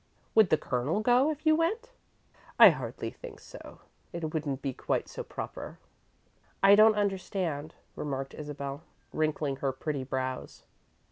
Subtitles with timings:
[0.33, 1.91] "Would the Colonel go, if you went?"
[2.59, 3.81] "I hardly think so.
[4.11, 5.77] It wouldn't be quite so proper."
[6.63, 8.81] "I don't understand," remarked Isabel,
[9.13, 10.63] wrinkling her pretty brows.